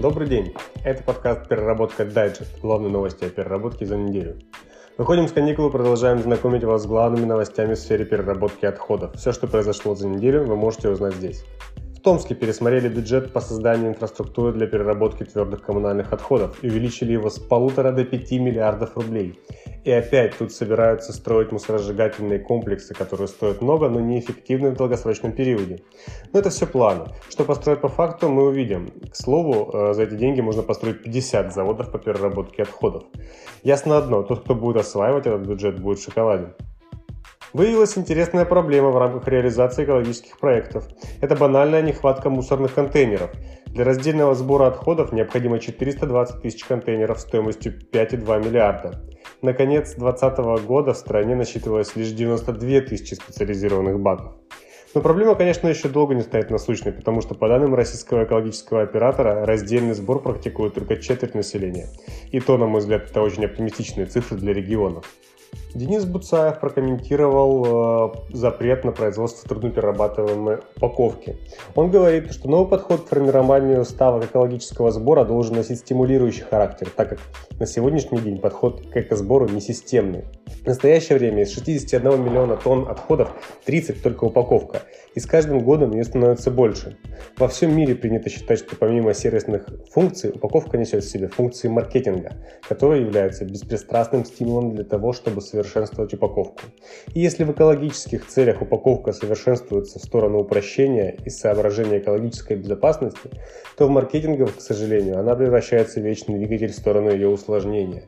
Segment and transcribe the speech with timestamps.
[0.00, 0.54] Добрый день!
[0.84, 4.38] Это подкаст «Переработка Дайджест»– главные новости о переработке за неделю.
[4.96, 9.16] Выходим с каникул и продолжаем знакомить вас с главными новостями в сфере переработки отходов.
[9.16, 11.44] Все, что произошло за неделю, вы можете узнать здесь.
[11.96, 17.28] В Томске пересмотрели бюджет по созданию инфраструктуры для переработки твердых коммунальных отходов и увеличили его
[17.28, 19.40] с полутора до пяти миллиардов рублей.
[19.84, 25.82] И опять тут собираются строить мусоросжигательные комплексы, которые стоят много, но неэффективны в долгосрочном периоде.
[26.32, 27.06] Но это все планы.
[27.28, 28.90] Что построить по факту, мы увидим.
[29.10, 33.04] К слову, э, за эти деньги можно построить 50 заводов по переработке отходов.
[33.62, 36.54] Ясно одно, тот, кто будет осваивать этот бюджет, будет в шоколаде.
[37.54, 40.86] Выявилась интересная проблема в рамках реализации экологических проектов.
[41.22, 43.30] Это банальная нехватка мусорных контейнеров.
[43.68, 49.02] Для раздельного сбора отходов необходимо 420 тысяч контейнеров стоимостью 5,2 миллиарда.
[49.40, 54.34] Наконец 2020 года в стране насчитывалось лишь 92 тысячи специализированных баков.
[54.94, 59.46] Но проблема, конечно, еще долго не стоит насущной, потому что по данным российского экологического оператора,
[59.46, 61.86] раздельный сбор практикует только четверть населения.
[62.32, 65.04] И то, на мой взгляд, это очень оптимистичные цифры для регионов.
[65.74, 71.36] Денис Буцаев прокомментировал э, запрет на производство трудноперерабатываемой упаковки.
[71.74, 77.10] Он говорит, что новый подход к формированию ставок экологического сбора должен носить стимулирующий характер, так
[77.10, 77.18] как
[77.60, 80.24] на сегодняшний день подход к экосбору не системный.
[80.62, 83.28] В настоящее время из 61 миллиона тонн отходов
[83.64, 84.82] 30 только упаковка,
[85.14, 86.96] и с каждым годом ее становится больше.
[87.36, 92.32] Во всем мире принято считать, что помимо сервисных функций, упаковка несет в себе функции маркетинга,
[92.68, 96.60] которые являются беспристрастным стимулом для того, чтобы совершенствовать упаковку.
[97.14, 103.30] И если в экологических целях упаковка совершенствуется в сторону упрощения и соображения экологической безопасности,
[103.76, 108.04] то в маркетинговых, к сожалению, она превращается в вечный двигатель в сторону ее усложнения.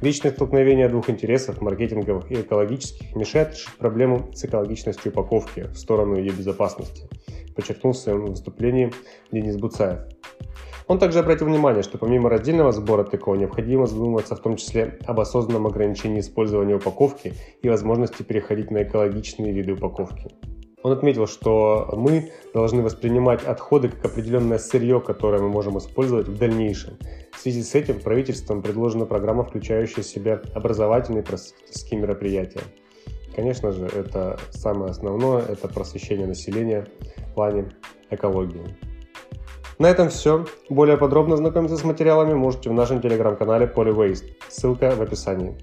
[0.00, 6.16] Вечное столкновение двух интересов, маркетинговых и экологических, мешает решить проблему с экологичностью упаковки в сторону
[6.16, 7.08] ее безопасности,
[7.56, 8.92] подчеркнул в своем выступлении
[9.32, 10.17] Денис Буцаев.
[10.88, 15.20] Он также обратил внимание, что помимо раздельного сбора ТКО необходимо задумываться в том числе об
[15.20, 20.30] осознанном ограничении использования упаковки и возможности переходить на экологичные виды упаковки.
[20.82, 26.38] Он отметил, что мы должны воспринимать отходы как определенное сырье, которое мы можем использовать в
[26.38, 26.96] дальнейшем.
[27.36, 32.62] В связи с этим правительством предложена программа, включающая в себя образовательные просветительские мероприятия.
[33.36, 36.86] Конечно же, это самое основное, это просвещение населения
[37.30, 37.72] в плане
[38.10, 38.87] экологии.
[39.78, 40.44] На этом все.
[40.68, 44.24] Более подробно знакомиться с материалами можете в нашем телеграм-канале Polywaste.
[44.48, 45.56] Ссылка в описании.